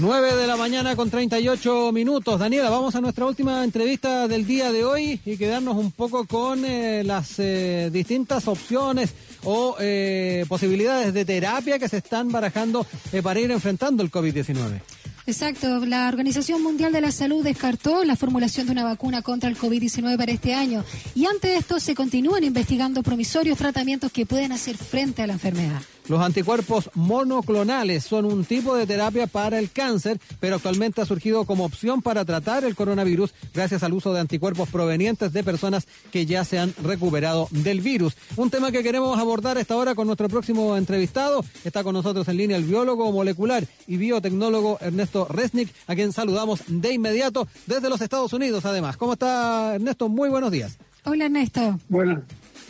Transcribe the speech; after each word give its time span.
9 0.00 0.34
de 0.34 0.46
la 0.46 0.56
mañana 0.56 0.96
con 0.96 1.10
38 1.10 1.92
minutos. 1.92 2.40
Daniela, 2.40 2.70
vamos 2.70 2.94
a 2.94 3.02
nuestra 3.02 3.26
última 3.26 3.62
entrevista 3.62 4.26
del 4.28 4.46
día 4.46 4.72
de 4.72 4.82
hoy 4.82 5.20
y 5.26 5.36
quedarnos 5.36 5.76
un 5.76 5.92
poco 5.92 6.26
con 6.26 6.64
eh, 6.64 7.04
las 7.04 7.38
eh, 7.38 7.90
distintas 7.92 8.48
opciones 8.48 9.12
o 9.44 9.76
eh, 9.78 10.46
posibilidades 10.48 11.12
de 11.12 11.24
terapia 11.26 11.78
que 11.78 11.88
se 11.88 11.98
están 11.98 12.32
barajando 12.32 12.86
para 13.22 13.40
ir 13.40 13.50
enfrentando 13.50 14.02
el 14.02 14.10
COVID-19. 14.10 14.80
Exacto, 15.26 15.84
la 15.84 16.08
Organización 16.08 16.62
Mundial 16.62 16.92
de 16.92 17.02
la 17.02 17.12
Salud 17.12 17.44
descartó 17.44 18.02
la 18.04 18.16
formulación 18.16 18.66
de 18.66 18.72
una 18.72 18.84
vacuna 18.84 19.20
contra 19.20 19.50
el 19.50 19.58
COVID-19 19.58 20.16
para 20.16 20.32
este 20.32 20.54
año 20.54 20.82
y 21.14 21.26
ante 21.26 21.56
esto 21.56 21.78
se 21.78 21.94
continúan 21.94 22.42
investigando 22.42 23.02
promisorios 23.02 23.58
tratamientos 23.58 24.10
que 24.10 24.24
pueden 24.24 24.52
hacer 24.52 24.78
frente 24.78 25.22
a 25.22 25.26
la 25.26 25.34
enfermedad. 25.34 25.82
Los 26.10 26.20
anticuerpos 26.22 26.90
monoclonales 26.96 28.02
son 28.02 28.24
un 28.24 28.44
tipo 28.44 28.74
de 28.74 28.84
terapia 28.84 29.28
para 29.28 29.60
el 29.60 29.70
cáncer, 29.70 30.18
pero 30.40 30.56
actualmente 30.56 31.00
ha 31.00 31.06
surgido 31.06 31.44
como 31.44 31.64
opción 31.64 32.02
para 32.02 32.24
tratar 32.24 32.64
el 32.64 32.74
coronavirus 32.74 33.32
gracias 33.54 33.84
al 33.84 33.92
uso 33.92 34.12
de 34.12 34.18
anticuerpos 34.18 34.68
provenientes 34.70 35.32
de 35.32 35.44
personas 35.44 35.86
que 36.10 36.26
ya 36.26 36.44
se 36.44 36.58
han 36.58 36.74
recuperado 36.82 37.46
del 37.52 37.80
virus. 37.80 38.16
Un 38.34 38.50
tema 38.50 38.72
que 38.72 38.82
queremos 38.82 39.20
abordar 39.20 39.56
esta 39.56 39.76
hora 39.76 39.94
con 39.94 40.08
nuestro 40.08 40.28
próximo 40.28 40.76
entrevistado. 40.76 41.44
Está 41.64 41.84
con 41.84 41.94
nosotros 41.94 42.26
en 42.26 42.38
línea 42.38 42.56
el 42.56 42.64
biólogo 42.64 43.12
molecular 43.12 43.64
y 43.86 43.96
biotecnólogo 43.96 44.78
Ernesto 44.80 45.28
Resnick, 45.30 45.72
a 45.86 45.94
quien 45.94 46.12
saludamos 46.12 46.64
de 46.66 46.92
inmediato 46.92 47.46
desde 47.66 47.88
los 47.88 48.00
Estados 48.00 48.32
Unidos, 48.32 48.64
además. 48.64 48.96
¿Cómo 48.96 49.12
está 49.12 49.76
Ernesto? 49.76 50.08
Muy 50.08 50.28
buenos 50.28 50.50
días. 50.50 50.76
Hola 51.04 51.26
Ernesto. 51.26 51.78
Bueno, 51.88 52.24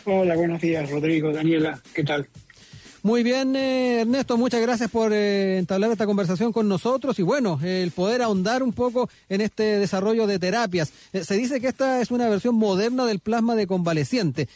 hola, 0.04 0.36
buenos 0.36 0.60
días 0.60 0.90
Rodrigo, 0.90 1.32
Daniela, 1.32 1.80
¿qué 1.94 2.04
tal? 2.04 2.28
Muy 3.02 3.22
bien, 3.22 3.56
eh, 3.56 4.00
Ernesto, 4.02 4.36
muchas 4.36 4.60
gracias 4.60 4.90
por 4.90 5.14
eh, 5.14 5.56
entablar 5.56 5.90
esta 5.90 6.04
conversación 6.04 6.52
con 6.52 6.68
nosotros 6.68 7.18
y 7.18 7.22
bueno, 7.22 7.58
el 7.64 7.92
poder 7.92 8.20
ahondar 8.20 8.62
un 8.62 8.74
poco 8.74 9.08
en 9.30 9.40
este 9.40 9.78
desarrollo 9.78 10.26
de 10.26 10.38
terapias. 10.38 10.92
Eh, 11.14 11.24
se 11.24 11.36
dice 11.36 11.62
que 11.62 11.68
esta 11.68 12.02
es 12.02 12.10
una 12.10 12.28
versión 12.28 12.56
moderna 12.56 13.06
del 13.06 13.20
plasma 13.20 13.56
de 13.56 13.66
convaleciente. 13.66 14.48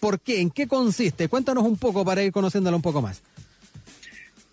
¿Por 0.00 0.18
qué? 0.18 0.40
¿En 0.40 0.50
qué 0.50 0.66
consiste? 0.66 1.28
Cuéntanos 1.28 1.62
un 1.62 1.76
poco 1.76 2.04
para 2.04 2.24
ir 2.24 2.32
conociéndolo 2.32 2.76
un 2.76 2.82
poco 2.82 3.02
más. 3.02 3.22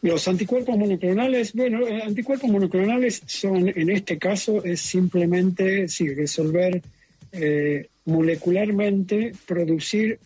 Los 0.03 0.27
anticuerpos 0.27 0.77
monoclonales, 0.77 1.53
bueno, 1.53 1.79
anticuerpos 2.05 2.51
monoclonales 2.51 3.23
son, 3.25 3.67
en 3.67 3.89
este 3.89 4.19
caso, 4.19 4.63
es 4.63 4.79
simplemente 4.79 5.87
sí, 5.87 6.13
resolver 6.13 6.83
molecularmente, 8.05 9.33
producir 9.47 10.19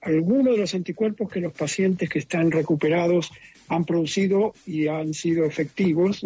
algunos 0.00 0.54
de 0.54 0.58
los 0.58 0.74
anticuerpos 0.74 1.30
que 1.30 1.40
los 1.40 1.52
pacientes 1.52 2.08
que 2.08 2.20
están 2.20 2.50
recuperados 2.50 3.30
han 3.68 3.84
producido 3.84 4.54
y 4.66 4.88
han 4.88 5.14
sido 5.14 5.44
efectivos, 5.44 6.24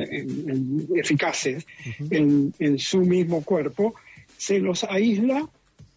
eficaces 0.94 1.67
en, 2.11 2.78
su 2.78 3.00
mismo 3.00 3.42
cuerpo, 3.42 3.95
se 4.39 4.61
los 4.61 4.84
aísla, 4.84 5.48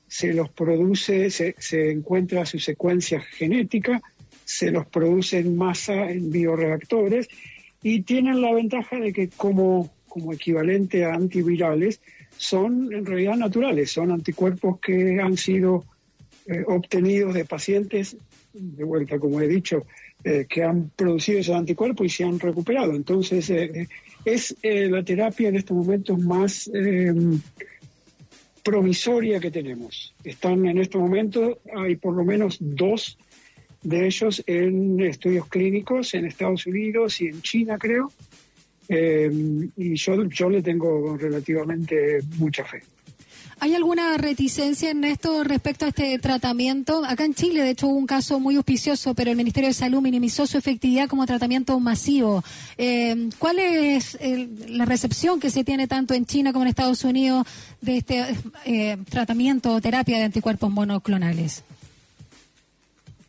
se 0.07 0.33
los 0.33 0.49
produce, 0.49 1.29
se, 1.29 1.91
encuentra 1.91 2.45
su 2.45 2.59
secuencia 2.59 3.21
genética, 3.21 4.01
se 4.43 4.71
los 4.71 4.87
produce 4.87 5.39
en 5.39 5.55
masa 5.55 6.09
en 6.09 6.31
bioreactores 6.31 7.27
y 7.83 8.01
tienen 8.01 8.41
la 8.41 8.53
ventaja 8.53 8.99
de 8.99 9.13
que 9.13 9.29
como, 9.29 9.89
como 10.07 10.33
equivalente 10.33 11.05
a 11.05 11.13
antivirales 11.13 12.01
son 12.37 12.91
en 12.91 13.05
realidad 13.05 13.35
naturales, 13.35 13.91
son 13.91 14.11
anticuerpos 14.11 14.79
que 14.79 15.19
han 15.21 15.37
sido 15.37 15.85
eh, 16.49 16.63
obtenidos 16.65 17.33
de 17.33 17.43
pacientes, 17.43 18.15
de 18.53 18.83
vuelta, 18.85 19.19
como 19.19 19.41
he 19.41 19.49
dicho, 19.49 19.85
eh, 20.23 20.45
que 20.47 20.63
han 20.63 20.91
producido 20.95 21.39
esos 21.39 21.55
anticuerpos 21.57 22.05
y 22.05 22.09
se 22.09 22.23
han 22.23 22.39
recuperado. 22.39 22.95
Entonces, 22.95 23.49
eh, 23.49 23.89
es 24.23 24.55
la 24.63 25.03
terapia 25.03 25.49
en 25.49 25.57
estos 25.57 25.75
momentos 25.75 26.17
más 26.19 26.71
promisoria 28.63 29.41
que 29.41 29.51
tenemos. 29.51 30.13
Están 30.23 30.65
en 30.65 30.77
estos 30.77 31.01
momentos, 31.01 31.57
hay 31.75 31.97
por 31.97 32.15
lo 32.15 32.23
menos 32.23 32.57
dos 32.61 33.17
de 33.83 34.05
ellos 34.05 34.41
en 34.47 35.01
estudios 35.01 35.47
clínicos 35.47 36.13
en 36.13 36.25
Estados 36.25 36.65
Unidos 36.65 37.19
y 37.21 37.27
en 37.27 37.41
China, 37.41 37.77
creo. 37.77 38.11
y 38.89 39.95
yo, 39.95 40.23
yo 40.25 40.49
le 40.49 40.61
tengo 40.61 41.17
relativamente 41.17 42.19
mucha 42.37 42.63
fe. 42.63 42.83
¿Hay 43.59 43.73
alguna 43.73 44.17
reticencia 44.17 44.91
en 44.91 45.03
esto 45.03 45.43
respecto 45.43 45.85
a 45.85 45.87
este 45.89 46.19
tratamiento? 46.19 47.03
Acá 47.03 47.25
en 47.25 47.33
Chile, 47.33 47.63
de 47.63 47.71
hecho, 47.71 47.87
hubo 47.87 47.97
un 47.97 48.05
caso 48.05 48.39
muy 48.39 48.55
auspicioso, 48.55 49.15
pero 49.15 49.31
el 49.31 49.37
Ministerio 49.37 49.69
de 49.69 49.73
Salud 49.73 49.99
minimizó 49.99 50.45
su 50.45 50.59
efectividad 50.59 51.07
como 51.07 51.25
tratamiento 51.25 51.79
masivo. 51.79 52.43
Eh, 52.77 53.29
¿Cuál 53.39 53.57
es 53.57 54.15
la 54.69 54.85
recepción 54.85 55.39
que 55.39 55.49
se 55.49 55.63
tiene 55.63 55.87
tanto 55.87 56.13
en 56.13 56.27
China 56.27 56.53
como 56.53 56.65
en 56.65 56.69
Estados 56.69 57.03
Unidos 57.03 57.47
de 57.81 57.97
este 57.97 58.25
eh, 58.65 58.97
tratamiento 59.09 59.73
o 59.73 59.81
terapia 59.81 60.19
de 60.19 60.25
anticuerpos 60.25 60.69
monoclonales? 60.69 61.63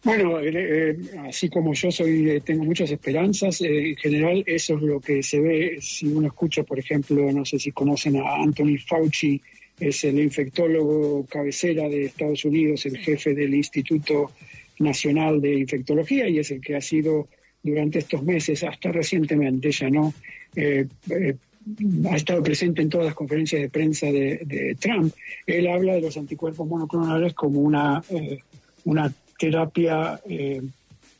Bueno, 0.04 0.40
eh, 0.40 0.96
así 1.26 1.48
como 1.48 1.72
yo 1.72 1.90
soy, 1.90 2.40
tengo 2.44 2.64
muchas 2.64 2.90
esperanzas. 2.90 3.62
en 3.62 3.96
general, 3.96 4.44
eso 4.46 4.76
es 4.76 4.82
lo 4.82 5.00
que 5.00 5.22
se 5.22 5.40
ve 5.40 5.78
si 5.80 6.06
uno 6.06 6.26
escucha, 6.28 6.62
por 6.64 6.78
ejemplo, 6.78 7.32
no 7.32 7.46
sé 7.46 7.58
si 7.58 7.72
conocen 7.72 8.16
a 8.16 8.34
Anthony 8.36 8.76
Fauci 8.86 9.40
es 9.80 10.04
el 10.04 10.18
infectólogo 10.18 11.24
cabecera 11.26 11.88
de 11.88 12.06
Estados 12.06 12.44
Unidos, 12.44 12.86
el 12.86 12.98
jefe 12.98 13.34
del 13.34 13.54
Instituto 13.54 14.32
Nacional 14.78 15.40
de 15.40 15.54
Infectología 15.54 16.28
y 16.28 16.38
es 16.38 16.50
el 16.50 16.60
que 16.60 16.76
ha 16.76 16.80
sido 16.80 17.28
durante 17.62 17.98
estos 17.98 18.22
meses, 18.22 18.62
hasta 18.64 18.92
recientemente 18.92 19.70
ya 19.70 19.90
no, 19.90 20.14
eh, 20.54 20.86
eh, 21.10 21.34
ha 22.10 22.16
estado 22.16 22.42
presente 22.42 22.82
en 22.82 22.88
todas 22.88 23.06
las 23.06 23.14
conferencias 23.14 23.60
de 23.60 23.68
prensa 23.68 24.06
de, 24.06 24.76
Trump. 24.80 25.12
Él 25.46 25.66
habla 25.66 25.94
de 25.94 26.00
los 26.00 26.16
anticuerpos 26.16 26.66
monoclonales 26.66 27.34
como 27.34 27.60
una, 27.60 28.02
eh, 28.10 28.38
una 28.84 29.12
terapia 29.38 30.20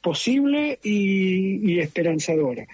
posible 0.01 0.79
y, 0.83 1.79
esperanzadora. 1.79 2.67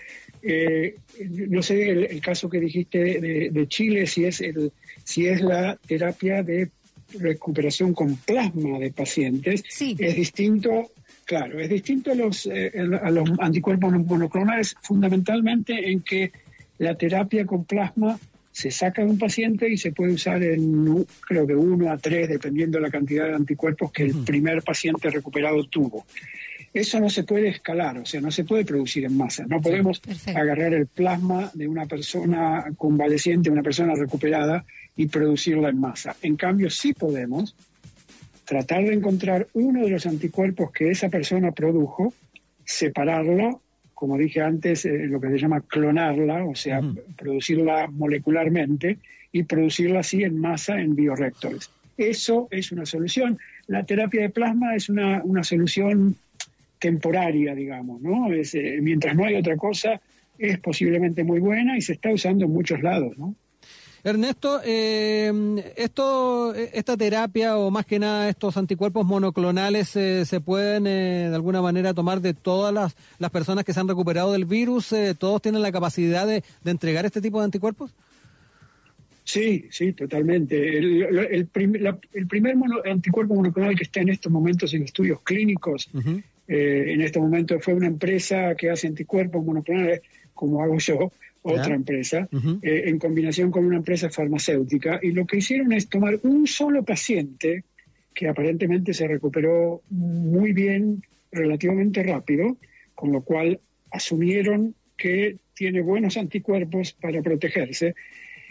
No 1.48 1.62
sé 1.62 1.90
el, 1.90 2.20
caso 2.20 2.50
que 2.50 2.60
dijiste 2.60 2.98
de, 2.98 3.50
de 3.50 3.68
Chile, 3.68 4.06
si 4.06 4.24
es 4.24 4.40
el 4.40 4.72
si 5.04 5.26
es 5.26 5.40
la 5.42 5.76
terapia 5.86 6.42
de 6.42 6.70
recuperación 7.18 7.94
con 7.94 8.16
plasma 8.16 8.78
de 8.78 8.90
pacientes, 8.90 9.62
es 9.80 10.16
distinto, 10.16 10.90
claro, 11.24 11.60
es 11.60 11.68
distinto 11.68 12.12
a 12.12 12.14
los, 12.14 12.46
eh, 12.46 12.72
a 13.02 13.10
los 13.10 13.30
anticuerpos 13.38 13.92
monoclonales 13.92 14.74
fundamentalmente 14.82 15.90
en 15.90 16.00
que 16.00 16.32
la 16.78 16.96
terapia 16.96 17.46
con 17.46 17.64
plasma 17.64 18.18
se 18.50 18.70
saca 18.70 19.04
de 19.04 19.10
un 19.10 19.18
paciente 19.18 19.68
y 19.68 19.76
se 19.76 19.92
puede 19.92 20.12
usar 20.12 20.42
en, 20.42 21.04
creo 21.26 21.46
que 21.46 21.54
uno 21.54 21.90
a 21.90 21.98
tres, 21.98 22.28
dependiendo 22.28 22.78
de 22.78 22.82
la 22.82 22.90
cantidad 22.90 23.26
de 23.26 23.34
anticuerpos 23.34 23.90
que 23.92 24.04
el 24.04 24.24
primer 24.24 24.62
paciente 24.62 25.10
recuperado 25.10 25.64
tuvo. 25.64 26.06
Eso 26.74 26.98
no 26.98 27.08
se 27.08 27.22
puede 27.22 27.48
escalar, 27.48 27.98
o 27.98 28.04
sea, 28.04 28.20
no 28.20 28.32
se 28.32 28.42
puede 28.42 28.64
producir 28.64 29.04
en 29.04 29.16
masa. 29.16 29.46
No 29.46 29.60
podemos 29.60 30.02
agarrar 30.34 30.74
el 30.74 30.88
plasma 30.88 31.48
de 31.54 31.68
una 31.68 31.86
persona 31.86 32.64
convaleciente, 32.76 33.48
una 33.48 33.62
persona 33.62 33.94
recuperada, 33.94 34.64
y 34.96 35.06
producirla 35.06 35.68
en 35.68 35.80
masa. 35.80 36.16
En 36.22 36.36
cambio, 36.36 36.70
sí 36.70 36.92
podemos 36.92 37.54
tratar 38.44 38.84
de 38.84 38.94
encontrar 38.94 39.48
uno 39.54 39.84
de 39.84 39.90
los 39.90 40.06
anticuerpos 40.06 40.72
que 40.72 40.90
esa 40.90 41.08
persona 41.08 41.52
produjo, 41.52 42.12
separarlo, 42.64 43.60
como 43.94 44.18
dije 44.18 44.40
antes, 44.40 44.84
eh, 44.84 45.06
lo 45.06 45.20
que 45.20 45.30
se 45.30 45.38
llama 45.38 45.60
clonarla, 45.62 46.44
o 46.44 46.54
sea, 46.54 46.80
producirla 47.16 47.88
molecularmente 47.88 48.98
y 49.32 49.44
producirla 49.44 50.00
así 50.00 50.22
en 50.22 50.38
masa 50.38 50.80
en 50.80 50.94
bioreactores. 50.94 51.70
Eso 51.96 52.48
es 52.50 52.72
una 52.72 52.84
solución. 52.84 53.38
La 53.66 53.84
terapia 53.84 54.22
de 54.22 54.30
plasma 54.30 54.74
es 54.74 54.88
una, 54.88 55.22
una 55.22 55.44
solución 55.44 56.16
temporaria, 56.84 57.54
digamos, 57.54 58.02
¿no? 58.02 58.30
Es, 58.30 58.54
eh, 58.54 58.78
mientras 58.82 59.16
no 59.16 59.24
hay 59.24 59.36
otra 59.36 59.56
cosa, 59.56 60.02
es 60.36 60.58
posiblemente 60.58 61.24
muy 61.24 61.40
buena 61.40 61.78
y 61.78 61.80
se 61.80 61.94
está 61.94 62.10
usando 62.12 62.44
en 62.44 62.52
muchos 62.52 62.82
lados, 62.82 63.16
¿no? 63.16 63.34
Ernesto, 64.02 64.60
eh, 64.62 65.32
esto, 65.76 66.54
esta 66.54 66.94
terapia 66.94 67.56
o 67.56 67.70
más 67.70 67.86
que 67.86 67.98
nada 67.98 68.28
estos 68.28 68.58
anticuerpos 68.58 69.06
monoclonales 69.06 69.96
eh, 69.96 70.26
se 70.26 70.42
pueden 70.42 70.84
de 70.84 71.34
alguna 71.34 71.62
manera 71.62 71.94
tomar 71.94 72.20
de 72.20 72.34
todas 72.34 72.74
las, 72.74 72.94
las, 73.18 73.30
personas 73.30 73.64
que 73.64 73.72
se 73.72 73.80
han 73.80 73.88
recuperado 73.88 74.32
del 74.32 74.44
virus. 74.44 74.94
¿Todos 75.18 75.40
tienen 75.40 75.62
la 75.62 75.72
capacidad 75.72 76.26
de, 76.26 76.42
entregar 76.66 77.06
este 77.06 77.22
tipo 77.22 77.38
de 77.38 77.46
anticuerpos? 77.46 77.94
Sí, 79.24 79.68
sí, 79.70 79.94
totalmente. 79.94 80.76
El, 80.76 81.46
primer 81.46 82.56
anticuerpo 82.84 83.34
monoclonal 83.34 83.74
que 83.74 83.84
está 83.84 84.00
en 84.00 84.10
estos 84.10 84.30
momentos 84.30 84.74
en 84.74 84.82
estudios 84.82 85.22
clínicos 85.22 85.88
eh, 86.46 86.84
en 86.88 87.00
este 87.00 87.20
momento 87.20 87.58
fue 87.60 87.74
una 87.74 87.86
empresa 87.86 88.54
que 88.54 88.70
hace 88.70 88.86
anticuerpos 88.86 89.44
monoclonales, 89.44 90.02
como 90.34 90.62
hago 90.62 90.78
yo, 90.78 91.10
otra 91.42 91.74
empresa, 91.74 92.26
eh, 92.62 92.84
en 92.86 92.98
combinación 92.98 93.50
con 93.50 93.66
una 93.66 93.76
empresa 93.76 94.08
farmacéutica, 94.08 94.98
y 95.02 95.10
lo 95.10 95.26
que 95.26 95.38
hicieron 95.38 95.72
es 95.72 95.88
tomar 95.88 96.18
un 96.22 96.46
solo 96.46 96.82
paciente 96.82 97.64
que 98.14 98.28
aparentemente 98.28 98.94
se 98.94 99.06
recuperó 99.06 99.82
muy 99.90 100.52
bien, 100.52 101.02
relativamente 101.30 102.02
rápido, 102.02 102.56
con 102.94 103.12
lo 103.12 103.22
cual 103.22 103.60
asumieron 103.90 104.74
que 104.96 105.36
tiene 105.54 105.82
buenos 105.82 106.16
anticuerpos 106.16 106.92
para 106.92 107.20
protegerse. 107.22 107.94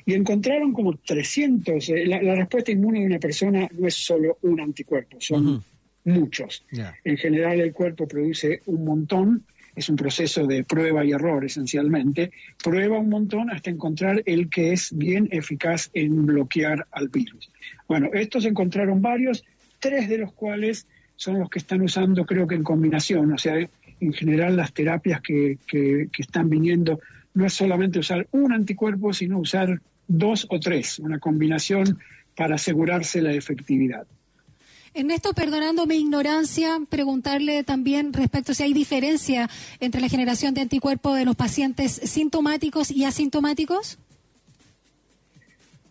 Y 0.05 0.13
encontraron 0.13 0.73
como 0.73 0.97
300. 0.97 1.89
Eh, 1.89 2.05
la, 2.05 2.35
respuesta 2.35 2.71
inmune 2.71 2.99
de 2.99 3.05
una 3.05 3.19
persona 3.19 3.69
no 3.71 3.87
es 3.87 3.95
solo 3.95 4.37
un 4.41 4.59
anticuerpo, 4.59 5.17
son 5.19 5.63
muchos. 6.05 6.65
En 7.03 7.17
general 7.17 7.59
el 7.59 7.73
cuerpo 7.73 8.07
produce 8.07 8.61
un 8.65 8.85
montón, 8.85 9.43
es 9.75 9.89
un 9.89 9.95
proceso 9.95 10.45
de 10.45 10.63
prueba 10.63 11.03
y 11.03 11.11
error 11.11 11.43
esencialmente, 11.43 12.31
prueba 12.63 12.99
un 12.99 13.09
montón 13.09 13.49
hasta 13.49 13.69
encontrar 13.69 14.21
el 14.25 14.49
que 14.49 14.73
es 14.73 14.95
bien 14.95 15.27
eficaz 15.31 15.89
en 15.93 16.25
bloquear 16.25 16.85
al 16.91 17.09
virus. 17.09 17.51
Bueno, 17.87 18.09
estos 18.13 18.45
encontraron 18.45 19.01
varios, 19.01 19.43
tres 19.79 20.09
de 20.09 20.19
los 20.19 20.33
cuales 20.33 20.87
son 21.15 21.39
los 21.39 21.49
que 21.49 21.59
están 21.59 21.81
usando 21.81 22.25
creo 22.25 22.47
que 22.47 22.55
en 22.55 22.63
combinación, 22.63 23.31
o 23.31 23.37
sea, 23.37 23.55
en 23.99 24.13
general 24.13 24.55
las 24.55 24.73
terapias 24.73 25.21
que, 25.21 25.57
que, 25.65 26.09
que 26.11 26.21
están 26.21 26.49
viniendo 26.49 26.99
no 27.33 27.45
es 27.45 27.53
solamente 27.53 27.99
usar 27.99 28.27
un 28.31 28.53
anticuerpo, 28.53 29.13
sino 29.13 29.39
usar 29.39 29.79
dos 30.07 30.45
o 30.49 30.59
tres, 30.59 30.99
una 30.99 31.19
combinación 31.19 31.99
para 32.35 32.55
asegurarse 32.55 33.21
la 33.21 33.33
efectividad. 33.33 34.05
En 34.95 35.09
esto, 35.09 35.33
perdonando 35.33 35.87
mi 35.87 35.95
ignorancia, 35.95 36.79
preguntarle 36.87 37.63
también 37.63 38.13
respecto 38.13 38.51
a 38.51 38.55
si 38.55 38.61
hay 38.61 38.73
diferencia 38.73 39.49
entre 39.79 40.01
la 40.01 40.07
generación 40.07 40.53
de 40.53 40.61
anticuerpos 40.61 41.17
de 41.17 41.25
los 41.25 41.35
pacientes 41.35 41.93
sintomáticos 42.03 42.91
y 42.91 43.05
asintomáticos. 43.05 43.97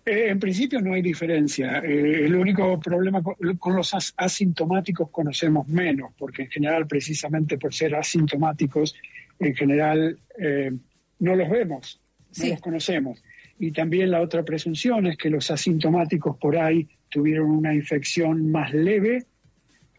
Eh, 0.06 0.28
en 0.28 0.38
principio 0.38 0.80
no 0.80 0.94
hay 0.94 1.02
diferencia. 1.02 1.78
Eh, 1.78 2.26
el 2.26 2.34
único 2.36 2.78
problema 2.78 3.22
con, 3.22 3.74
los 3.74 3.92
asintomáticos 4.16 5.10
conocemos 5.10 5.66
menos, 5.66 6.12
porque 6.16 6.42
en 6.42 6.50
general, 6.50 6.86
precisamente 6.86 7.58
por 7.58 7.74
ser 7.74 7.96
asintomáticos, 7.96 8.94
en 9.40 9.54
general 9.56 10.16
eh, 10.38 10.70
no 11.18 11.34
los 11.34 11.50
vemos, 11.50 12.00
no 12.38 12.46
los 12.46 12.60
conocemos. 12.60 13.20
Y 13.62 13.70
también 13.70 14.10
la 14.10 14.20
otra 14.20 14.42
presunción 14.42 15.06
es 15.06 15.16
que 15.16 15.30
los 15.30 15.48
asintomáticos 15.48 16.36
por 16.36 16.56
ahí 16.56 16.88
tuvieron 17.08 17.48
una 17.48 17.72
infección 17.72 18.50
más 18.50 18.74
leve, 18.74 19.24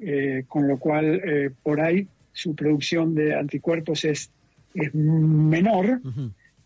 eh, 0.01 0.44
con 0.50 0.68
lo 0.68 0.77
cual 0.77 1.21
eh, 1.24 1.50
por 1.63 1.80
ahí 1.80 2.06
su 2.33 2.56
producción 2.56 3.15
de 3.15 3.33
anticuerpos 3.33 4.04
es, 4.04 4.30
es 4.74 4.94
menor, 4.94 6.01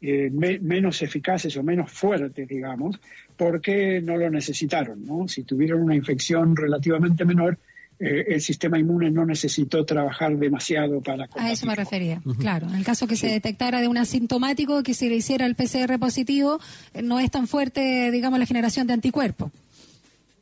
eh, 0.01 0.31
menos 0.31 1.03
eficaces 1.03 1.55
o 1.55 1.61
menos 1.61 1.91
fuertes, 1.91 2.47
digamos, 2.47 2.99
porque 3.37 4.01
no 4.01 4.17
lo 4.17 4.31
necesitaron. 4.31 5.05
¿no? 5.05 5.27
Si 5.27 5.43
tuvieron 5.43 5.83
una 5.83 5.93
infección 5.93 6.55
relativamente 6.55 7.25
menor, 7.25 7.59
eh, 7.99 8.25
el 8.27 8.41
sistema 8.41 8.77
inmune 8.77 9.09
no 9.09 9.25
necesitó 9.25 9.83
trabajar 9.83 10.37
demasiado 10.37 11.01
para... 11.01 11.27
A 11.35 11.51
eso 11.51 11.65
me 11.65 11.75
refería, 11.75 12.21
claro. 12.39 12.67
En 12.67 12.75
el 12.75 12.85
caso 12.85 13.07
que 13.07 13.15
se 13.15 13.27
detectara 13.27 13.81
de 13.81 13.87
un 13.87 13.97
asintomático, 13.97 14.83
que 14.83 14.93
se 14.93 15.09
le 15.09 15.15
hiciera 15.15 15.47
el 15.47 15.55
PCR 15.55 15.97
positivo, 15.99 16.59
eh, 16.93 17.01
no 17.01 17.19
es 17.19 17.31
tan 17.31 17.47
fuerte, 17.47 18.11
digamos, 18.11 18.37
la 18.37 18.45
generación 18.45 18.85
de 18.85 18.93
anticuerpos. 18.93 19.51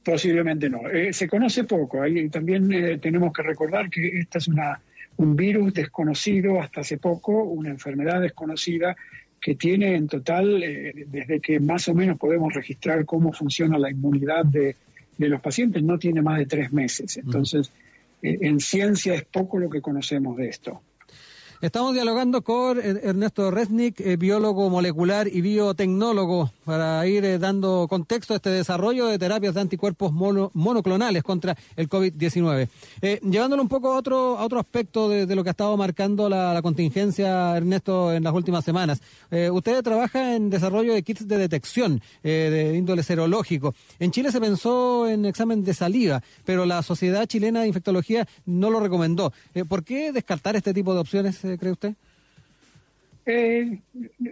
Posiblemente 0.04 0.70
no. 0.70 0.90
Eh, 0.90 1.14
se 1.14 1.30
conoce 1.30 1.64
poco. 1.64 2.02
Ahí 2.02 2.30
también 2.30 3.00
tenemos 3.00 3.32
que 3.32 3.42
recordar 3.42 3.90
que 3.90 4.20
esta 4.20 4.38
es 4.38 4.50
una, 4.50 4.80
un 5.18 5.36
virus 5.36 5.74
desconocido 5.74 6.62
hasta 6.62 6.82
hace 6.82 6.98
poco, 6.98 7.44
una 7.44 7.70
enfermedad 7.70 8.22
desconocida 8.22 8.98
que 9.42 9.56
tiene 9.56 9.96
en 9.96 10.08
total, 10.08 10.60
desde 11.08 11.40
que 11.40 11.60
más 11.60 11.88
o 11.88 11.94
menos 11.94 12.18
podemos 12.18 12.54
registrar 12.54 13.06
cómo 13.06 13.32
funciona 13.32 13.78
la 13.78 13.92
inmunidad 13.92 14.44
de, 14.46 14.76
de 15.18 15.30
los 15.30 15.42
pacientes 15.42 15.84
no 15.84 15.98
tiene 15.98 16.22
más 16.22 16.38
de 16.38 16.46
tres 16.46 16.72
meses. 16.72 17.18
Entonces, 17.18 17.72
eh, 18.22 18.38
en 18.42 18.60
ciencia 18.60 19.14
es 19.14 19.24
poco 19.26 19.60
lo 19.60 19.70
que 19.70 19.82
conocemos 19.82 20.38
de 20.38 20.50
esto. 20.50 20.82
Estamos 21.62 21.94
dialogando 21.94 22.42
con 22.42 22.80
Ernesto 22.80 23.50
Resnick, 23.50 24.02
eh, 24.02 24.18
biólogo 24.18 24.70
molecular 24.70 25.30
y 25.30 25.40
biotecnólogo, 25.40 26.52
para 26.66 27.08
ir 27.08 27.24
eh, 27.24 27.40
dando 27.40 27.88
contexto 27.90 28.34
a 28.34 28.36
este 28.38 28.50
desarrollo 28.50 29.08
de 29.08 29.18
terapias 29.18 29.54
de 29.54 29.62
anticuerpos 29.62 30.12
monoclonales 30.12 31.24
contra 31.24 31.56
el 31.78 31.88
COVID-19. 31.88 32.68
Eh, 33.02 33.22
llevándolo 33.24 33.62
un 33.62 33.70
poco 33.70 33.94
a 33.94 33.98
otro, 33.98 34.38
a 34.38 34.44
otro 34.44 34.60
aspecto 34.60 35.08
de, 35.08 35.34
lo 35.34 35.44
que 35.44 35.50
ha 35.50 35.52
estado 35.52 35.78
marcando 35.78 36.28
la, 36.28 36.60
contingencia, 36.62 37.56
Ernesto, 37.56 38.12
en 38.12 38.24
las 38.24 38.34
últimas 38.34 38.66
semanas. 38.66 39.02
usted 39.52 39.82
trabaja 39.82 40.36
en 40.36 40.50
desarrollo 40.50 40.94
de 40.94 41.04
kits 41.04 41.28
de 41.28 41.38
detección 41.38 42.02
de 42.24 42.74
índole 42.76 43.04
serológico. 43.04 43.74
En 44.00 44.12
Chile 44.12 44.32
se 44.32 44.42
pensó 44.42 45.08
en 45.08 45.26
examen 45.26 45.64
de 45.64 45.74
saliva, 45.74 46.22
pero 46.44 46.66
la 46.66 46.82
Sociedad 46.84 47.26
Chilena 47.28 47.62
de 47.62 47.68
Infectología 47.68 48.28
no 48.46 48.70
lo 48.70 48.80
recomendó. 48.80 49.32
¿Por 49.70 49.84
qué 49.84 50.12
descartar 50.12 50.56
este 50.56 50.74
tipo 50.74 50.94
de 50.94 51.00
opciones? 51.00 51.45
Cree 51.58 51.72
usted? 51.72 51.96
Eh, 53.26 53.80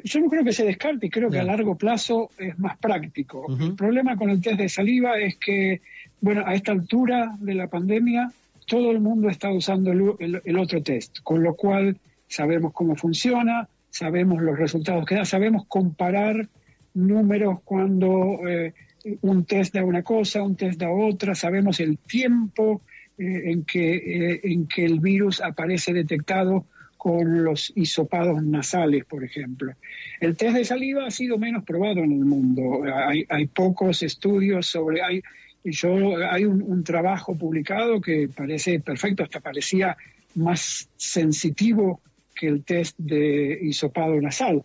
yo 0.03 0.19
no 0.19 0.29
creo 0.29 0.43
que 0.43 0.53
se 0.53 0.65
descarte 0.65 1.07
y 1.07 1.09
creo 1.09 1.31
que 1.31 1.39
a 1.39 1.43
largo 1.43 1.75
plazo 1.75 2.29
es 2.37 2.57
más 2.59 2.77
práctico. 2.77 3.47
El 3.59 3.75
problema 3.75 4.15
con 4.15 4.29
el 4.29 4.39
test 4.39 4.59
de 4.59 4.69
saliva 4.69 5.17
es 5.17 5.37
que, 5.37 5.81
bueno, 6.21 6.43
a 6.45 6.53
esta 6.53 6.73
altura 6.73 7.35
de 7.39 7.55
la 7.55 7.67
pandemia, 7.67 8.31
todo 8.67 8.91
el 8.91 8.99
mundo 8.99 9.29
está 9.29 9.51
usando 9.51 9.91
el, 9.91 10.57
otro 10.57 10.83
test, 10.83 11.19
con 11.23 11.41
lo 11.41 11.55
cual 11.55 11.97
sabemos 12.27 12.71
cómo 12.73 12.95
funciona, 12.95 13.67
sabemos 13.89 14.41
los 14.41 14.57
resultados 14.57 15.05
que 15.05 15.15
da, 15.15 15.25
sabemos 15.25 15.65
comparar 15.67 16.47
números 16.93 17.59
cuando 17.63 18.47
eh, 18.47 18.73
un 19.21 19.45
test 19.45 19.73
da 19.73 19.83
una 19.83 20.03
cosa, 20.03 20.43
un 20.43 20.55
test 20.55 20.79
da 20.79 20.91
otra, 20.91 21.33
sabemos 21.33 21.79
el 21.79 21.97
tiempo 21.97 22.81
eh, 23.17 23.51
en, 23.51 23.65
que, 23.65 24.39
en 24.43 24.67
que 24.67 24.85
el 24.85 24.99
virus 24.99 25.41
aparece 25.41 25.93
detectado 25.93 26.67
con 27.03 27.43
los 27.43 27.73
hisopados 27.75 28.41
nasales, 28.41 29.03
por 29.03 29.25
ejemplo. 29.25 29.73
El 30.21 30.37
test 30.37 30.55
de 30.55 30.63
saliva 30.63 31.05
ha 31.05 31.11
sido 31.11 31.37
menos 31.37 31.65
probado 31.65 31.99
en 31.99 32.13
el 32.13 32.23
mundo. 32.23 32.85
Hay, 33.27 33.47
pocos 33.47 34.03
estudios 34.03 34.67
sobre... 34.67 35.01
Hay, 35.01 35.21
yo, 35.65 36.15
hay 36.31 36.45
un, 36.45 36.81
trabajo 36.85 37.37
publicado 37.37 37.99
que 37.99 38.29
parece 38.33 38.79
perfecto, 38.79 39.21
hasta 39.21 39.41
parecía 39.41 39.97
más 40.35 40.87
sensitivo 40.95 41.99
que 42.33 42.47
el 42.47 42.63
test 42.63 42.97
de 42.97 43.59
hisopado 43.61 44.21
nasal, 44.21 44.63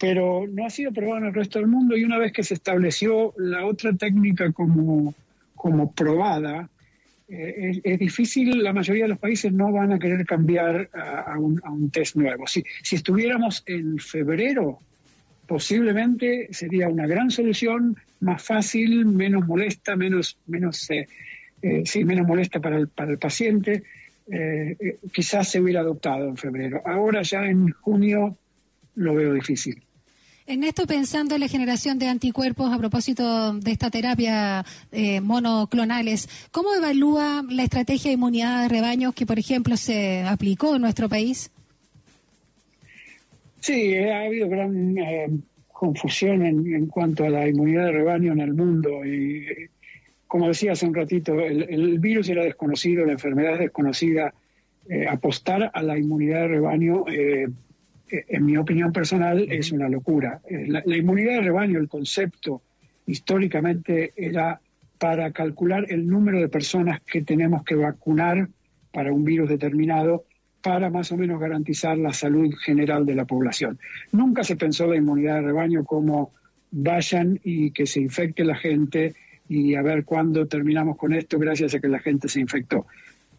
pero 0.00 0.48
no 0.50 0.66
ha 0.66 0.70
sido 0.70 0.92
probado 0.92 1.18
en 1.18 1.26
el 1.26 1.34
resto 1.34 1.60
del 1.60 1.68
mundo 1.68 1.96
y 1.96 2.02
una 2.02 2.18
vez 2.18 2.32
que 2.32 2.42
se 2.42 2.54
estableció 2.54 3.34
la 3.36 3.64
otra 3.66 3.92
técnica 3.92 4.50
como, 4.50 5.14
como 5.54 5.92
probada, 5.92 6.70
eh, 7.28 7.80
es, 7.84 7.98
difícil, 7.98 8.62
la 8.62 8.72
mayoría 8.72 9.04
de 9.04 9.10
los 9.10 9.18
países 9.18 9.52
no 9.52 9.70
van 9.70 9.92
a 9.92 9.98
querer 9.98 10.24
cambiar 10.24 10.88
a, 10.94 11.38
un, 11.38 11.90
test 11.90 12.16
nuevo. 12.16 12.46
Si, 12.46 12.64
si 12.82 12.96
estuviéramos 12.96 13.62
en 13.66 13.98
febrero, 13.98 14.78
posiblemente 15.46 16.48
sería 16.52 16.88
una 16.88 17.06
gran 17.06 17.30
solución, 17.30 17.96
más 18.20 18.42
fácil, 18.42 19.04
menos 19.04 19.46
molesta, 19.46 19.94
menos, 19.94 20.38
menos, 20.46 20.90
eh, 20.90 21.06
eh, 21.62 21.82
sí, 21.84 22.04
menos 22.04 22.26
molesta 22.26 22.60
para 22.60 22.78
el, 22.78 22.88
para 22.88 23.12
el 23.12 23.18
paciente. 23.18 23.82
quizás 25.12 25.50
se 25.50 25.60
hubiera 25.60 25.80
adoptado 25.80 26.28
en 26.28 26.36
febrero. 26.36 26.82
Ahora 26.84 27.22
ya 27.22 27.46
en 27.46 27.70
junio 27.72 28.36
lo 28.94 29.14
veo 29.14 29.32
difícil. 29.32 29.82
En 30.48 30.64
esto 30.64 30.86
pensando 30.86 31.34
en 31.34 31.42
la 31.42 31.48
generación 31.48 31.98
de 31.98 32.08
anticuerpos 32.08 32.72
a 32.72 32.78
propósito 32.78 33.52
de 33.52 33.70
esta 33.70 33.90
terapia 33.90 34.64
eh, 34.92 35.20
monoclonales, 35.20 36.26
¿cómo 36.50 36.74
evalúa 36.74 37.44
la 37.50 37.64
estrategia 37.64 38.08
de 38.08 38.14
inmunidad 38.14 38.62
de 38.62 38.68
rebaños 38.70 39.14
que, 39.14 39.26
por 39.26 39.38
ejemplo, 39.38 39.76
se 39.76 40.22
aplicó 40.22 40.76
en 40.76 40.80
nuestro 40.80 41.06
país? 41.06 41.50
Sí, 43.60 43.94
ha 43.96 44.22
habido 44.22 44.48
gran 44.48 44.96
eh, 44.96 45.28
confusión 45.70 46.42
en, 46.42 46.86
cuanto 46.86 47.24
a 47.24 47.28
la 47.28 47.46
inmunidad 47.46 47.84
de 47.84 47.92
rebaño 47.92 48.32
en 48.32 48.40
el 48.40 48.54
mundo. 48.54 49.04
Y 49.04 49.44
como 50.26 50.48
decía 50.48 50.72
hace 50.72 50.86
un 50.86 50.94
ratito, 50.94 51.38
el, 51.40 51.98
virus 51.98 52.26
era 52.30 52.42
desconocido, 52.42 53.04
la 53.04 53.12
enfermedad 53.12 53.52
es 53.52 53.60
desconocida. 53.60 54.32
Eh, 54.88 55.06
apostar 55.06 55.70
a 55.74 55.82
la 55.82 55.98
inmunidad 55.98 56.40
de 56.40 56.48
rebaño 56.48 57.04
en 58.10 58.44
mi 58.44 58.56
opinión 58.56 58.92
personal, 58.92 59.46
es 59.50 59.72
una 59.72 59.88
locura. 59.88 60.40
Eh, 60.48 60.66
la, 60.68 60.96
inmunidad 60.96 61.34
de 61.34 61.42
rebaño, 61.42 61.78
el 61.78 61.88
concepto, 61.88 62.62
históricamente 63.06 64.12
era 64.16 64.60
para 64.98 65.30
calcular 65.32 65.86
el 65.88 66.06
número 66.08 66.40
de 66.40 66.48
personas 66.48 67.00
que 67.02 67.22
tenemos 67.22 67.64
que 67.64 67.74
vacunar 67.74 68.48
para 68.92 69.12
un 69.12 69.24
virus 69.24 69.48
determinado 69.48 70.24
para 70.60 70.90
más 70.90 71.12
o 71.12 71.16
menos 71.16 71.40
garantizar 71.40 71.96
la 71.96 72.12
salud 72.12 72.52
general 72.64 73.06
de 73.06 73.14
la 73.14 73.24
población. 73.24 73.78
Nunca 74.12 74.42
se 74.42 74.56
pensó 74.56 74.86
la 74.86 74.96
inmunidad 74.96 75.36
de 75.36 75.42
rebaño 75.42 75.84
como 75.84 76.32
vayan 76.70 77.38
y 77.44 77.70
que 77.70 77.86
se 77.86 78.00
infecte 78.00 78.44
la 78.44 78.56
gente 78.56 79.14
y 79.48 79.76
a 79.76 79.82
ver 79.82 80.04
cuándo 80.04 80.46
terminamos 80.46 80.96
con 80.96 81.14
esto 81.14 81.38
gracias 81.38 81.74
a 81.74 81.80
que 81.80 81.88
la 81.88 82.00
gente 82.00 82.28
se 82.28 82.40
infectó 82.40 82.86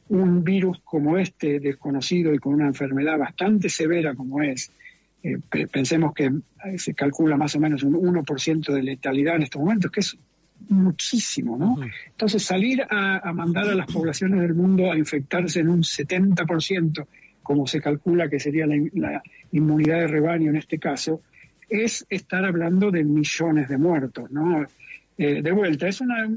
un 0.10 0.44
virus 0.44 0.80
como 0.84 1.18
este, 1.18 1.60
desconocido 1.60 2.34
y 2.34 2.40
con 2.40 2.54
una 2.54 2.68
enfermedad 2.68 3.18
bastante 3.18 3.70
severa 3.70 4.16
como 4.16 4.42
es, 4.42 4.72
eh, 5.24 5.38
pensemos 5.72 6.14
que 6.14 6.26
eh, 6.26 6.78
se 6.78 6.94
calcula 6.94 7.38
más 7.38 7.56
o 7.56 7.60
menos 7.60 7.84
un 7.84 7.94
1% 7.94 8.74
de 8.74 8.84
letalidad 8.84 9.36
en 9.36 9.44
estos 9.44 9.62
momentos, 9.62 9.92
que 9.92 10.00
es 10.00 10.18
muchísimo, 10.70 11.58
¿no? 11.58 11.78
Entonces 12.08 12.44
salir 12.44 12.86
a, 12.90 13.32
mandar 13.34 13.70
a 13.70 13.76
las 13.76 13.88
poblaciones 13.88 14.42
del 14.42 14.54
mundo 14.54 14.92
a 14.92 14.98
infectarse 14.98 15.62
en 15.62 15.70
un 15.70 15.82
70% 15.84 17.08
como 17.42 17.66
se 17.66 17.82
calcula 17.82 18.30
que 18.30 18.40
sería 18.40 18.68
la, 18.68 19.24
inmunidad 19.52 20.02
de 20.02 20.08
rebaño 20.08 20.52
en 20.52 20.58
este 20.58 20.78
caso, 20.78 21.22
es 21.68 22.06
estar 22.10 22.46
hablando 22.46 22.92
de 22.92 23.04
millones 23.04 23.70
de 23.70 23.78
muertos, 23.78 24.30
¿no? 24.30 24.68
Eh, 25.22 25.42
de 25.42 25.52
vuelta, 25.52 25.86
es 25.86 26.00
una, 26.00 26.30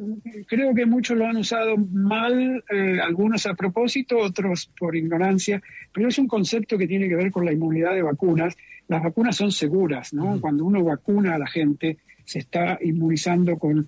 creo 0.48 0.74
que 0.74 0.86
muchos 0.86 1.16
lo 1.16 1.24
han 1.24 1.36
usado 1.36 1.76
mal, 1.76 2.64
eh, 2.68 2.98
algunos 3.00 3.46
a 3.46 3.54
propósito, 3.54 4.18
otros 4.18 4.72
por 4.76 4.96
ignorancia, 4.96 5.62
pero 5.92 6.08
es 6.08 6.18
un 6.18 6.26
concepto 6.26 6.76
que 6.76 6.88
tiene 6.88 7.08
que 7.08 7.14
ver 7.14 7.30
con 7.30 7.44
la 7.44 7.52
inmunidad 7.52 7.94
de 7.94 8.02
vacunas. 8.02 8.56
Las 8.88 9.04
vacunas 9.04 9.36
son 9.36 9.52
seguras, 9.52 10.12
¿no? 10.12 10.40
Cuando 10.40 10.64
uno 10.64 10.82
vacuna 10.82 11.36
a 11.36 11.38
la 11.38 11.46
gente, 11.46 11.98
se 12.24 12.40
está 12.40 12.76
inmunizando 12.82 13.56
con 13.56 13.86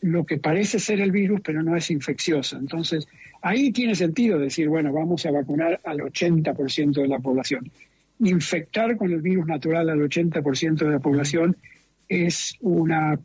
lo 0.00 0.26
que 0.26 0.38
parece 0.38 0.80
ser 0.80 0.98
el 1.00 1.12
virus, 1.12 1.40
pero 1.40 1.62
no 1.62 1.76
es 1.76 1.88
infeccioso. 1.92 2.58
Entonces, 2.58 3.06
ahí 3.42 3.70
tiene 3.70 3.94
sentido 3.94 4.40
decir, 4.40 4.68
bueno, 4.68 4.92
vamos 4.92 5.24
a 5.24 5.30
vacunar 5.30 5.80
al 5.84 5.98
80% 5.98 7.00
de 7.00 7.06
la 7.06 7.20
población. 7.20 7.70
Infectar 8.18 8.96
con 8.96 9.12
el 9.12 9.22
virus 9.22 9.46
natural 9.46 9.88
al 9.88 10.00
80% 10.00 10.78
de 10.78 10.90
la 10.90 10.98
población 10.98 11.56
es 12.08 12.56
una 12.60 13.20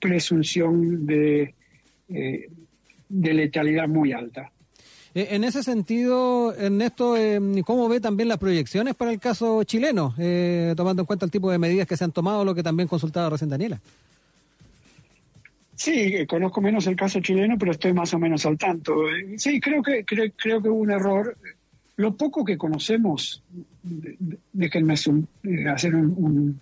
presunción 0.00 1.06
de, 1.06 1.54
eh, 2.08 2.48
de 3.08 3.34
letalidad 3.34 3.88
muy 3.88 4.12
alta. 4.12 4.50
Eh, 5.14 5.28
en 5.30 5.44
ese 5.44 5.62
sentido, 5.62 6.54
Ernesto, 6.54 7.16
eh, 7.16 7.40
¿cómo 7.64 7.88
ve 7.88 8.00
también 8.00 8.28
las 8.28 8.38
proyecciones 8.38 8.94
para 8.94 9.12
el 9.12 9.18
caso 9.18 9.64
chileno, 9.64 10.14
tomando 10.76 11.02
en 11.02 11.06
cuenta 11.06 11.24
el 11.24 11.30
tipo 11.30 11.50
de 11.50 11.58
medidas 11.58 11.86
que 11.86 11.96
se 11.96 12.04
han 12.04 12.12
tomado, 12.12 12.44
lo 12.44 12.54
que 12.54 12.62
también 12.62 12.88
consultaba 12.88 13.30
recién 13.30 13.50
Daniela? 13.50 13.80
Sí, 15.76 16.26
conozco 16.26 16.62
menos 16.62 16.86
el 16.86 16.96
caso 16.96 17.20
chileno, 17.20 17.56
pero 17.58 17.72
estoy 17.72 17.92
más 17.92 18.12
o 18.14 18.18
menos 18.18 18.46
al 18.46 18.56
tanto. 18.56 18.94
Sí, 19.36 19.60
creo 19.60 19.82
que 19.82 20.04
creo, 20.04 20.32
creo 20.34 20.62
que 20.62 20.70
hubo 20.70 20.80
un 20.80 20.90
error. 20.90 21.36
Lo 21.96 22.16
poco 22.16 22.44
que 22.44 22.56
conocemos, 22.56 23.42
déjenme 24.52 24.94
hacer 24.94 25.94
un, 25.94 26.58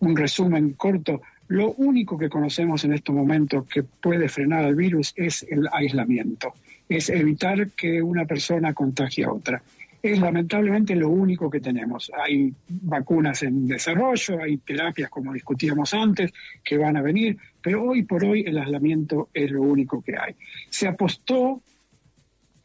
un, 0.00 0.16
resumen 0.16 0.72
corto. 0.72 1.20
Lo 1.48 1.72
único 1.72 2.18
que 2.18 2.28
conocemos 2.28 2.84
en 2.84 2.92
estos 2.92 3.14
momentos 3.14 3.66
que 3.66 3.82
puede 3.82 4.28
frenar 4.28 4.64
al 4.64 4.74
virus 4.74 5.12
es 5.16 5.46
el 5.48 5.68
aislamiento, 5.72 6.54
es 6.88 7.08
evitar 7.08 7.70
que 7.70 8.02
una 8.02 8.24
persona 8.24 8.74
contagie 8.74 9.24
a 9.24 9.32
otra 9.32 9.62
es 10.02 10.18
lamentablemente 10.18 10.94
lo 10.94 11.08
único 11.08 11.50
que 11.50 11.60
tenemos. 11.60 12.10
Hay 12.16 12.52
vacunas 12.68 13.42
en 13.42 13.66
desarrollo, 13.66 14.40
hay 14.42 14.58
terapias 14.58 15.10
como 15.10 15.32
discutíamos 15.32 15.92
antes 15.94 16.32
que 16.62 16.78
van 16.78 16.96
a 16.96 17.02
venir, 17.02 17.36
pero 17.60 17.82
hoy 17.82 18.04
por 18.04 18.24
hoy 18.24 18.44
el 18.46 18.58
aislamiento 18.58 19.28
es 19.34 19.50
lo 19.50 19.62
único 19.62 20.02
que 20.02 20.16
hay. 20.16 20.34
Se 20.70 20.86
apostó 20.86 21.62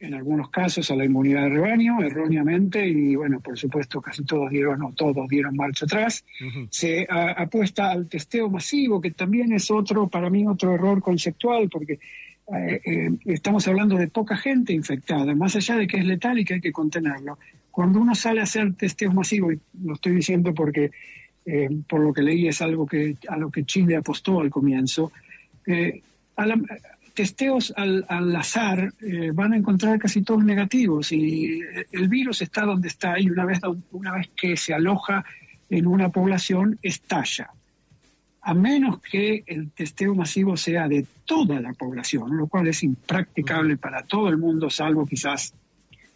en 0.04 0.14
algunos 0.14 0.50
casos 0.50 0.90
a 0.90 0.96
la 0.96 1.04
inmunidad 1.04 1.44
de 1.44 1.48
rebaño 1.50 2.02
erróneamente 2.02 2.86
y 2.86 3.16
bueno, 3.16 3.40
por 3.40 3.58
supuesto 3.58 4.00
casi 4.00 4.24
todos 4.24 4.50
dieron 4.50 4.82
o 4.82 4.92
todos 4.92 5.28
dieron 5.28 5.56
marcha 5.56 5.86
atrás. 5.86 6.24
Se 6.70 7.06
apuesta 7.08 7.90
al 7.90 8.08
testeo 8.08 8.50
masivo, 8.50 9.00
que 9.00 9.10
también 9.10 9.52
es 9.52 9.70
otro, 9.70 10.08
para 10.08 10.30
mí, 10.30 10.46
otro 10.46 10.74
error 10.74 11.00
conceptual, 11.00 11.68
porque 11.70 11.98
eh, 12.52 12.80
eh, 12.84 13.10
estamos 13.24 13.66
hablando 13.66 13.96
de 13.96 14.08
poca 14.08 14.36
gente 14.36 14.72
infectada, 14.72 15.34
más 15.34 15.56
allá 15.56 15.76
de 15.76 15.86
que 15.86 15.96
es 15.96 16.04
letal 16.04 16.38
y 16.38 16.44
que 16.44 16.54
hay 16.54 16.60
que 16.60 16.72
contenerlo. 16.72 17.38
Cuando 17.70 18.00
uno 18.00 18.14
sale 18.14 18.40
a 18.40 18.44
hacer 18.44 18.74
testeos 18.74 19.14
masivos, 19.14 19.54
y 19.54 19.60
lo 19.84 19.94
estoy 19.94 20.12
diciendo 20.12 20.52
porque 20.52 20.90
eh, 21.46 21.70
por 21.88 22.00
lo 22.00 22.12
que 22.12 22.22
leí 22.22 22.46
es 22.46 22.60
algo 22.60 22.86
que 22.86 23.16
a 23.28 23.36
lo 23.36 23.50
que 23.50 23.64
Chile 23.64 23.96
apostó 23.96 24.40
al 24.40 24.50
comienzo, 24.50 25.10
testeos 27.14 27.72
al, 27.76 28.04
azar 28.36 28.92
van 29.32 29.52
a 29.52 29.56
encontrar 29.56 29.98
casi 29.98 30.22
todos 30.22 30.44
negativos 30.44 31.12
y 31.12 31.60
el 31.92 32.08
virus 32.08 32.42
está 32.42 32.62
donde 32.62 32.88
está 32.88 33.18
y 33.20 33.30
una 33.30 33.44
vez, 33.44 33.60
una 33.92 34.12
vez 34.12 34.30
que 34.36 34.56
se 34.56 34.74
aloja 34.74 35.24
en 35.70 35.86
una 35.86 36.10
población 36.10 36.78
estalla 36.82 37.50
a 38.44 38.52
menos 38.52 39.00
que 39.00 39.42
el 39.46 39.70
testeo 39.70 40.14
masivo 40.14 40.56
sea 40.56 40.86
de 40.86 41.06
toda 41.24 41.60
la 41.60 41.72
población, 41.72 42.36
lo 42.36 42.46
cual 42.46 42.68
es 42.68 42.82
impracticable 42.82 43.78
para 43.78 44.02
todo 44.02 44.28
el 44.28 44.36
mundo, 44.36 44.68
salvo 44.68 45.06
quizás 45.06 45.54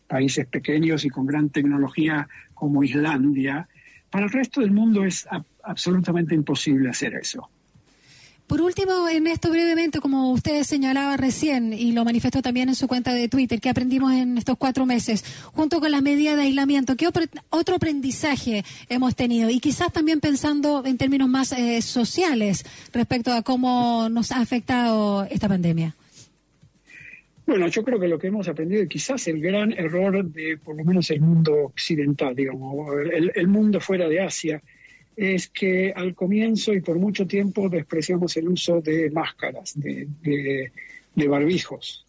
países 0.06 0.46
pequeños 0.46 1.06
y 1.06 1.08
con 1.08 1.26
gran 1.26 1.48
tecnología 1.48 2.28
como 2.52 2.84
Islandia. 2.84 3.66
Para 4.10 4.26
el 4.26 4.30
resto 4.30 4.60
del 4.60 4.72
mundo 4.72 5.04
es 5.04 5.26
absolutamente 5.62 6.34
imposible 6.34 6.90
hacer 6.90 7.14
eso. 7.14 7.48
Por 8.48 8.62
último, 8.62 9.06
en 9.10 9.26
esto 9.26 9.50
brevemente, 9.50 10.00
como 10.00 10.32
usted 10.32 10.62
señalaba 10.62 11.18
recién 11.18 11.74
y 11.74 11.92
lo 11.92 12.02
manifestó 12.06 12.40
también 12.40 12.70
en 12.70 12.74
su 12.74 12.88
cuenta 12.88 13.12
de 13.12 13.28
Twitter, 13.28 13.60
que 13.60 13.68
aprendimos 13.68 14.14
en 14.14 14.38
estos 14.38 14.56
cuatro 14.56 14.86
meses, 14.86 15.22
junto 15.52 15.80
con 15.80 15.90
las 15.90 16.00
medidas 16.00 16.34
de 16.36 16.44
aislamiento, 16.44 16.96
¿qué 16.96 17.06
otro 17.06 17.74
aprendizaje 17.74 18.64
hemos 18.88 19.14
tenido? 19.14 19.50
Y 19.50 19.60
quizás 19.60 19.92
también 19.92 20.20
pensando 20.20 20.82
en 20.86 20.96
términos 20.96 21.28
más 21.28 21.52
eh, 21.52 21.82
sociales 21.82 22.64
respecto 22.90 23.34
a 23.34 23.42
cómo 23.42 24.08
nos 24.08 24.32
ha 24.32 24.40
afectado 24.40 25.24
esta 25.30 25.46
pandemia. 25.46 25.94
Bueno, 27.44 27.68
yo 27.68 27.84
creo 27.84 28.00
que 28.00 28.08
lo 28.08 28.18
que 28.18 28.28
hemos 28.28 28.48
aprendido, 28.48 28.88
quizás 28.88 29.28
el 29.28 29.42
gran 29.42 29.72
error 29.72 30.24
de 30.24 30.56
por 30.56 30.74
lo 30.74 30.84
menos 30.84 31.10
el 31.10 31.20
mundo 31.20 31.52
occidental, 31.64 32.34
digamos, 32.34 32.94
el 33.12 33.48
mundo 33.48 33.78
fuera 33.78 34.08
de 34.08 34.20
Asia, 34.20 34.62
es 35.18 35.48
que 35.48 35.92
al 35.96 36.14
comienzo 36.14 36.72
y 36.72 36.80
por 36.80 36.96
mucho 36.96 37.26
tiempo 37.26 37.68
despreciamos 37.68 38.36
el 38.36 38.48
uso 38.48 38.80
de 38.80 39.10
máscaras, 39.10 39.74
de, 39.76 40.70
barbijos. 41.26 42.06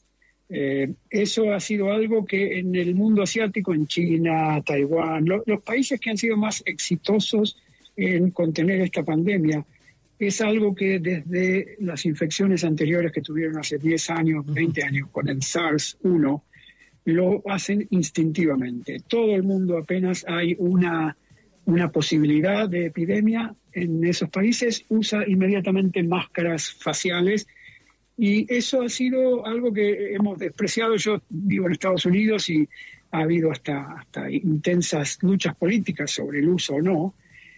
Eh, 0.47 0.93
eso 1.09 1.51
ha 1.51 1.59
sido 1.59 1.91
algo 1.91 2.23
que 2.23 2.59
en 2.59 2.75
el 2.75 2.93
mundo 2.93 3.23
asiático, 3.23 3.73
en 3.73 3.87
China, 3.87 4.61
Taiwán, 4.63 5.25
los 5.25 5.63
países 5.63 5.99
que 5.99 6.11
han 6.11 6.17
sido 6.17 6.37
más 6.37 6.61
exitosos 6.67 7.57
en 7.97 8.29
contener 8.29 8.81
esta 8.81 9.01
pandemia, 9.01 9.65
es 10.19 10.39
algo 10.41 10.75
que 10.75 10.99
desde 10.99 11.77
las 11.79 12.05
infecciones 12.05 12.63
anteriores 12.63 13.11
que 13.11 13.21
tuvieron 13.21 13.57
hace 13.57 13.79
10 13.79 14.09
años, 14.11 14.45
20 14.45 14.83
años 14.83 15.09
con 15.11 15.27
el 15.29 15.39
SARS-1, 15.39 16.43
lo 17.05 17.41
hacen 17.49 17.87
instintivamente. 17.89 18.99
Todo 19.07 19.33
el 19.33 19.41
mundo 19.41 19.79
apenas 19.79 20.23
hay 20.27 20.55
una 20.59 21.17
una 21.69 21.91
posibilidad 21.91 22.67
de 22.67 22.87
epidemia 22.87 23.53
en 23.71 24.03
esos 24.03 24.29
países, 24.29 24.85
usa 24.89 25.27
inmediatamente 25.27 26.01
máscaras 26.03 26.71
faciales 26.71 27.47
y 28.17 28.51
eso 28.53 28.81
ha 28.81 28.89
sido 28.89 29.45
algo 29.45 29.71
que 29.71 30.13
hemos 30.13 30.39
despreciado. 30.39 30.95
Yo 30.95 31.21
vivo 31.29 31.67
en 31.67 31.73
Estados 31.73 32.05
Unidos 32.05 32.49
y 32.49 32.67
ha 33.11 33.19
habido 33.19 33.51
hasta, 33.51 33.99
hasta 33.99 34.29
intensas 34.31 35.19
luchas 35.21 35.55
políticas 35.55 36.11
sobre 36.11 36.39
el 36.39 36.49
uso 36.49 36.75
o 36.75 36.81
no, 36.81 37.15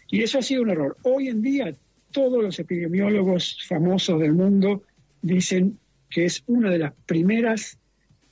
y 0.09 0.21
eso 0.21 0.39
ha 0.39 0.41
sido 0.41 0.63
un 0.63 0.69
error. 0.69 0.97
Hoy 1.03 1.29
en 1.29 1.41
día 1.41 1.73
todos 2.11 2.43
los 2.43 2.59
epidemiólogos 2.59 3.65
famosos 3.65 4.19
del 4.19 4.33
mundo 4.33 4.83
dicen 5.21 5.79
que 6.09 6.25
es 6.25 6.43
una 6.47 6.69
de 6.69 6.79
las 6.79 6.93
primeras 7.05 7.79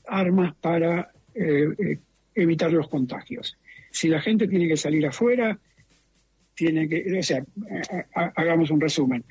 armas 0.06 0.54
para 0.60 1.12
eh, 1.34 1.70
eh, 1.78 2.00
evitar 2.36 2.72
los 2.74 2.90
contagios. 2.90 3.58
Si 3.92 4.10
la 4.10 4.22
gente 4.22 4.48
tiene 4.48 4.68
que 4.68 4.78
salir 4.78 5.06
afuera, 5.08 5.58
tiene 6.60 6.90
que, 6.90 7.18
o 7.18 7.24
sea, 7.24 7.42
hagamos 8.36 8.70
un 8.70 8.82
resumen. 8.82 9.24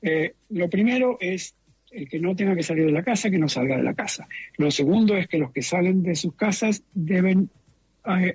Eh, 0.00 0.34
lo 0.50 0.70
primero 0.70 1.18
es 1.20 1.56
el 1.90 2.08
que 2.08 2.20
no 2.20 2.36
tenga 2.36 2.54
que 2.54 2.62
salir 2.62 2.86
de 2.86 2.92
la 2.92 3.02
casa, 3.02 3.28
que 3.28 3.38
no 3.38 3.48
salga 3.48 3.76
de 3.76 3.82
la 3.82 3.94
casa. 3.94 4.28
Lo 4.56 4.70
segundo 4.70 5.16
es 5.16 5.26
que 5.26 5.38
los 5.38 5.50
que 5.50 5.62
salen 5.62 6.04
de 6.04 6.14
sus 6.14 6.36
casas 6.36 6.84
deben 6.94 7.50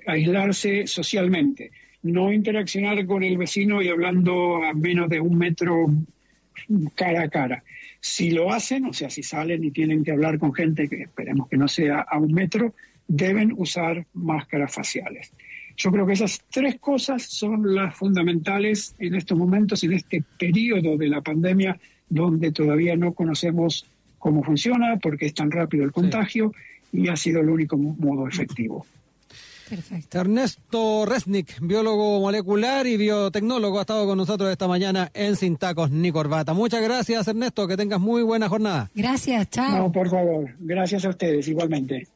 aislarse 0.06 0.86
socialmente, 0.86 1.72
no 2.04 2.34
interaccionar 2.34 3.06
con 3.06 3.24
el 3.24 3.38
vecino 3.38 3.82
y 3.82 3.88
hablando 3.88 4.62
a 4.66 4.74
menos 4.74 5.08
de 5.10 5.22
un 5.22 5.38
metro 5.38 5.88
cara 6.94 7.24
a 7.24 7.30
cara. 7.30 7.64
Si 8.02 8.32
lo 8.32 8.52
hacen, 8.52 8.84
o 8.86 8.92
sea, 8.92 9.10
si 9.10 9.24
salen 9.24 9.64
y 9.64 9.72
tienen 9.72 10.04
que 10.04 10.12
hablar 10.12 10.40
con 10.40 10.54
gente 10.54 10.90
que 10.90 11.04
esperemos 11.04 11.48
que 11.48 11.56
no 11.56 11.70
sea 11.70 12.02
a 12.02 12.18
un 12.18 12.34
metro, 12.34 12.74
deben 13.08 13.54
usar 13.56 14.06
máscaras 14.14 14.74
faciales. 14.74 15.32
Yo 15.82 15.92
creo 15.92 16.06
que 16.06 16.14
esas 16.14 16.40
tres 16.52 16.80
cosas 16.80 17.24
son 17.24 17.74
las 17.74 17.96
fundamentales 17.96 18.94
en 19.00 19.16
estos 19.16 19.36
momentos, 19.36 19.84
en 19.84 19.94
este 19.94 20.24
periodo 20.38 20.96
de 20.96 21.08
la 21.08 21.22
pandemia, 21.22 21.80
donde 22.08 22.52
todavía 22.52 22.96
no 22.96 23.14
conocemos 23.14 23.88
cómo 24.20 24.44
funciona, 24.44 25.00
porque 25.02 25.26
es 25.26 25.34
tan 25.34 25.50
rápido 25.50 25.84
el 25.84 25.92
contagio 25.92 26.54
y 26.94 27.08
ha 27.08 27.16
sido 27.16 27.42
el 27.42 27.50
único 27.50 27.78
modo 27.78 28.28
efectivo. 28.28 28.86
Perfecto. 29.68 30.20
Ernesto 30.20 31.06
Resnick, 31.08 31.60
biólogo 31.62 32.20
molecular 32.20 32.86
y 32.86 32.98
biotecnólogo, 32.98 33.80
ha 33.80 33.82
estado 33.82 34.06
con 34.06 34.20
nosotros 34.20 34.52
esta 34.52 34.68
mañana 34.68 35.10
en 35.16 35.36
Sin 35.36 35.58
Tacos 35.58 35.90
ni 35.90 36.12
Corbata. 36.12 36.54
Muchas 36.54 36.84
gracias, 36.84 37.28
Ernesto, 37.28 37.68
que 37.68 37.76
tengas 37.76 38.00
muy 38.00 38.22
buena 38.22 38.50
jornada. 38.50 38.92
Gracias, 38.94 39.50
chao. 39.50 39.78
No, 39.80 39.92
por 39.92 40.10
favor, 40.10 40.54
gracias 40.60 41.06
a 41.06 41.10
ustedes 41.10 41.48
igualmente. 41.48 42.08